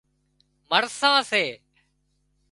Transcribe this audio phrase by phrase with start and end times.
[0.71, 1.43] مرسان سي